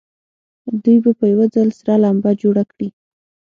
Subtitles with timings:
[0.83, 2.89] دوی به په یوه ځل سره لمبه جوړه کړي.